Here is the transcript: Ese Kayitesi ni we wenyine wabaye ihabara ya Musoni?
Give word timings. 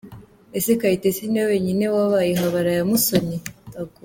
Ese 0.57 0.71
Kayitesi 0.79 1.23
ni 1.27 1.39
we 1.41 1.45
wenyine 1.51 1.85
wabaye 1.95 2.29
ihabara 2.31 2.71
ya 2.77 2.83
Musoni? 2.89 3.37